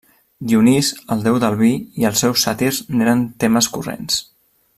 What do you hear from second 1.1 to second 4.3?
el déu del vi, i els seus sàtirs n'eren temes corrents.